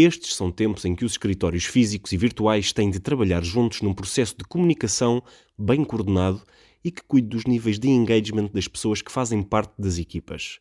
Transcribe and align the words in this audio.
Estes 0.00 0.36
são 0.36 0.52
tempos 0.52 0.84
em 0.84 0.94
que 0.94 1.04
os 1.04 1.10
escritórios 1.10 1.64
físicos 1.64 2.12
e 2.12 2.16
virtuais 2.16 2.72
têm 2.72 2.88
de 2.88 3.00
trabalhar 3.00 3.42
juntos 3.42 3.82
num 3.82 3.92
processo 3.92 4.36
de 4.38 4.44
comunicação 4.44 5.20
bem 5.58 5.84
coordenado 5.84 6.40
e 6.84 6.92
que 6.92 7.02
cuide 7.02 7.26
dos 7.26 7.46
níveis 7.46 7.80
de 7.80 7.88
engagement 7.88 8.48
das 8.54 8.68
pessoas 8.68 9.02
que 9.02 9.10
fazem 9.10 9.42
parte 9.42 9.72
das 9.76 9.98
equipas. 9.98 10.60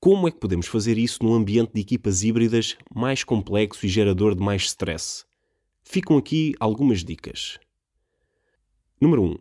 Como 0.00 0.26
é 0.26 0.30
que 0.30 0.40
podemos 0.40 0.66
fazer 0.68 0.96
isso 0.96 1.22
num 1.22 1.34
ambiente 1.34 1.74
de 1.74 1.82
equipas 1.82 2.22
híbridas 2.22 2.78
mais 2.94 3.22
complexo 3.22 3.84
e 3.84 3.90
gerador 3.90 4.34
de 4.34 4.42
mais 4.42 4.62
stress? 4.62 5.26
Ficam 5.84 6.16
aqui 6.16 6.54
algumas 6.58 7.04
dicas. 7.04 7.58
Número 8.98 9.22
1. 9.22 9.36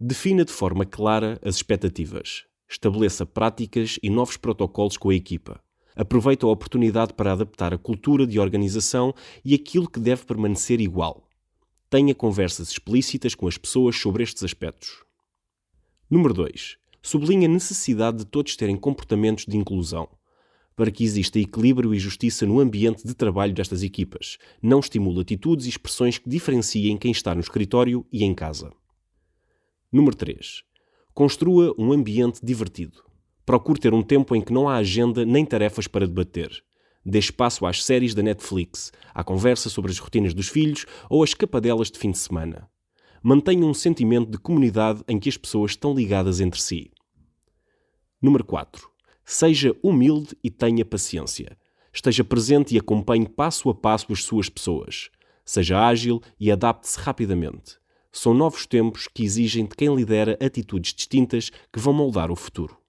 Defina 0.00 0.44
de 0.44 0.50
forma 0.50 0.84
clara 0.84 1.40
as 1.44 1.54
expectativas. 1.54 2.44
Estabeleça 2.68 3.24
práticas 3.24 4.00
e 4.02 4.10
novos 4.10 4.36
protocolos 4.36 4.96
com 4.96 5.10
a 5.10 5.14
equipa. 5.14 5.63
Aproveite 5.96 6.44
a 6.44 6.48
oportunidade 6.48 7.14
para 7.14 7.32
adaptar 7.32 7.72
a 7.72 7.78
cultura 7.78 8.26
de 8.26 8.40
organização 8.40 9.14
e 9.44 9.54
aquilo 9.54 9.88
que 9.88 10.00
deve 10.00 10.24
permanecer 10.24 10.80
igual. 10.80 11.28
Tenha 11.88 12.14
conversas 12.14 12.70
explícitas 12.70 13.34
com 13.34 13.46
as 13.46 13.56
pessoas 13.56 13.96
sobre 13.96 14.24
estes 14.24 14.42
aspectos. 14.42 15.04
Número 16.10 16.34
2. 16.34 16.76
Sublinhe 17.00 17.46
a 17.46 17.48
necessidade 17.48 18.18
de 18.18 18.24
todos 18.24 18.56
terem 18.56 18.76
comportamentos 18.76 19.46
de 19.46 19.56
inclusão. 19.56 20.08
Para 20.74 20.90
que 20.90 21.04
exista 21.04 21.38
equilíbrio 21.38 21.94
e 21.94 21.98
justiça 22.00 22.44
no 22.44 22.58
ambiente 22.58 23.06
de 23.06 23.14
trabalho 23.14 23.54
destas 23.54 23.84
equipas, 23.84 24.38
não 24.60 24.80
estimule 24.80 25.20
atitudes 25.20 25.66
e 25.66 25.68
expressões 25.68 26.18
que 26.18 26.28
diferenciem 26.28 26.96
quem 26.96 27.12
está 27.12 27.32
no 27.32 27.40
escritório 27.40 28.04
e 28.12 28.24
em 28.24 28.34
casa. 28.34 28.72
Número 29.92 30.16
3. 30.16 30.64
Construa 31.12 31.72
um 31.78 31.92
ambiente 31.92 32.44
divertido. 32.44 33.04
Procure 33.46 33.78
ter 33.78 33.92
um 33.92 34.02
tempo 34.02 34.34
em 34.34 34.40
que 34.40 34.52
não 34.52 34.68
há 34.68 34.76
agenda 34.76 35.24
nem 35.24 35.44
tarefas 35.44 35.86
para 35.86 36.06
debater. 36.06 36.50
Dê 37.04 37.18
espaço 37.18 37.66
às 37.66 37.84
séries 37.84 38.14
da 38.14 38.22
Netflix, 38.22 38.90
à 39.14 39.22
conversa 39.22 39.68
sobre 39.68 39.90
as 39.90 39.98
rotinas 39.98 40.32
dos 40.32 40.48
filhos 40.48 40.86
ou 41.10 41.22
às 41.22 41.30
escapadelas 41.30 41.90
de 41.90 41.98
fim 41.98 42.10
de 42.10 42.18
semana. 42.18 42.68
Mantenha 43.22 43.66
um 43.66 43.74
sentimento 43.74 44.30
de 44.30 44.38
comunidade 44.38 45.02
em 45.06 45.18
que 45.18 45.28
as 45.28 45.36
pessoas 45.36 45.72
estão 45.72 45.94
ligadas 45.94 46.40
entre 46.40 46.60
si. 46.60 46.90
Número 48.20 48.44
4. 48.44 48.88
Seja 49.24 49.76
humilde 49.82 50.34
e 50.42 50.50
tenha 50.50 50.84
paciência. 50.84 51.56
Esteja 51.92 52.24
presente 52.24 52.74
e 52.74 52.78
acompanhe 52.78 53.28
passo 53.28 53.68
a 53.68 53.74
passo 53.74 54.12
as 54.12 54.24
suas 54.24 54.48
pessoas. 54.48 55.10
Seja 55.44 55.86
ágil 55.86 56.22
e 56.40 56.50
adapte-se 56.50 56.98
rapidamente. 56.98 57.76
São 58.10 58.32
novos 58.32 58.66
tempos 58.66 59.06
que 59.06 59.22
exigem 59.22 59.66
de 59.66 59.76
quem 59.76 59.94
lidera 59.94 60.38
atitudes 60.40 60.94
distintas 60.94 61.50
que 61.70 61.78
vão 61.78 61.92
moldar 61.92 62.30
o 62.30 62.36
futuro. 62.36 62.83